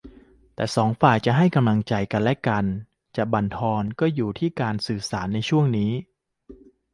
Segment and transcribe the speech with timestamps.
[0.55, 5.91] แต่สองฝ่ายจะให้กำลังใจกันหรือจะบั่นทอนก็อยู่ที่การสื่อสารในช่วงนี้